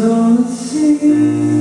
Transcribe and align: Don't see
Don't 0.00 0.48
see 0.48 1.59